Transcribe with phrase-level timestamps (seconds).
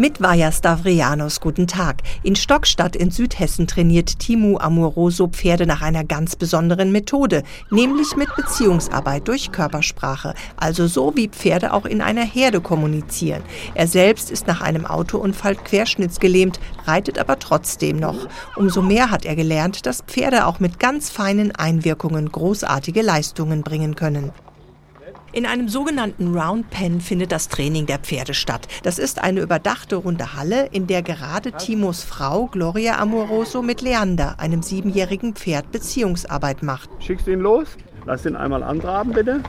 [0.00, 2.04] Mit Vaja Stavrianos, guten Tag.
[2.22, 7.42] In Stockstadt in Südhessen trainiert Timu Amoroso Pferde nach einer ganz besonderen Methode,
[7.72, 13.42] nämlich mit Beziehungsarbeit durch Körpersprache, also so wie Pferde auch in einer Herde kommunizieren.
[13.74, 18.28] Er selbst ist nach einem Autounfall querschnittsgelähmt, reitet aber trotzdem noch.
[18.54, 23.96] Umso mehr hat er gelernt, dass Pferde auch mit ganz feinen Einwirkungen großartige Leistungen bringen
[23.96, 24.30] können.
[25.30, 28.66] In einem sogenannten Round Pen findet das Training der Pferde statt.
[28.82, 34.40] Das ist eine überdachte runde Halle, in der gerade Timos Frau Gloria Amoroso mit Leander,
[34.40, 36.88] einem siebenjährigen Pferd, Beziehungsarbeit macht.
[37.00, 37.76] Schickst ihn los?
[38.06, 39.42] Lass ihn einmal antraben, bitte.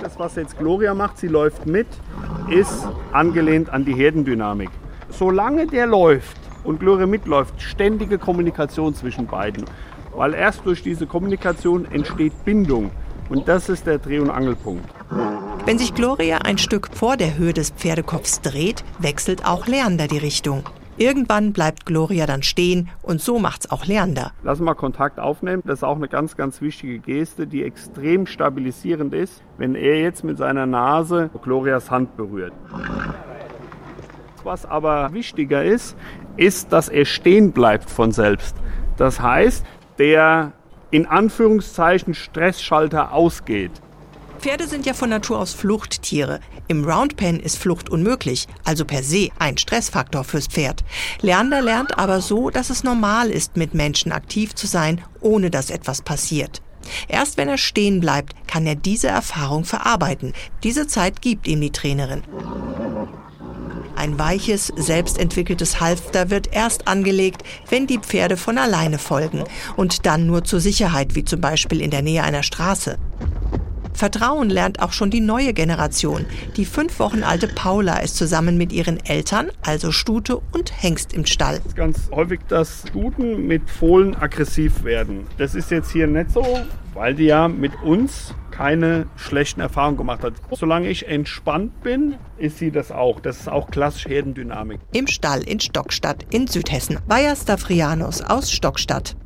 [0.00, 1.86] Das, was jetzt Gloria macht, sie läuft mit,
[2.50, 4.68] ist angelehnt an die Herdendynamik.
[5.08, 9.64] Solange der läuft und Gloria mitläuft, ständige Kommunikation zwischen beiden.
[10.14, 12.90] Weil erst durch diese Kommunikation entsteht Bindung.
[13.28, 14.88] Und das ist der Dreh- und Angelpunkt.
[15.64, 20.18] Wenn sich Gloria ein Stück vor der Höhe des Pferdekopfs dreht, wechselt auch Leander die
[20.18, 20.62] Richtung.
[20.98, 24.32] Irgendwann bleibt Gloria dann stehen und so macht's auch Leander.
[24.42, 25.62] Lass mal Kontakt aufnehmen.
[25.66, 30.24] Das ist auch eine ganz, ganz wichtige Geste, die extrem stabilisierend ist, wenn er jetzt
[30.24, 32.54] mit seiner Nase Glorias Hand berührt.
[34.42, 35.96] Was aber wichtiger ist,
[36.36, 38.56] ist, dass er stehen bleibt von selbst.
[38.96, 39.66] Das heißt,
[39.98, 40.52] der
[40.90, 43.72] in Anführungszeichen Stressschalter ausgeht.
[44.38, 46.40] Pferde sind ja von Natur aus Fluchttiere.
[46.68, 50.84] Im Roundpen ist Flucht unmöglich, also per se ein Stressfaktor fürs Pferd.
[51.20, 55.70] Leander lernt aber so, dass es normal ist, mit Menschen aktiv zu sein, ohne dass
[55.70, 56.62] etwas passiert.
[57.08, 60.32] Erst wenn er stehen bleibt, kann er diese Erfahrung verarbeiten.
[60.62, 62.22] Diese Zeit gibt ihm die Trainerin.
[64.06, 69.42] Ein weiches, selbstentwickeltes Halfter wird erst angelegt, wenn die Pferde von alleine folgen
[69.74, 72.98] und dann nur zur Sicherheit, wie zum Beispiel in der Nähe einer Straße.
[73.96, 76.26] Vertrauen lernt auch schon die neue Generation.
[76.56, 81.24] Die fünf Wochen alte Paula ist zusammen mit ihren Eltern, also Stute und Hengst im
[81.24, 81.56] Stall.
[81.56, 85.26] Es ist ganz häufig, dass Stuten mit Fohlen aggressiv werden.
[85.38, 86.44] Das ist jetzt hier nicht so,
[86.94, 90.34] weil die ja mit uns keine schlechten Erfahrungen gemacht hat.
[90.52, 93.20] Solange ich entspannt bin, ist sie das auch.
[93.20, 94.80] Das ist auch klassisch Herdendynamik.
[94.92, 96.98] Im Stall in Stockstadt in Südhessen.
[97.06, 99.16] Bayer Stafrianos aus Stockstadt.